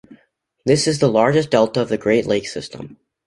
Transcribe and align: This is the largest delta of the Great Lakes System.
This 0.65 0.87
is 0.87 0.97
the 0.97 1.07
largest 1.11 1.51
delta 1.51 1.79
of 1.81 1.89
the 1.89 1.97
Great 1.99 2.25
Lakes 2.25 2.51
System. 2.51 2.97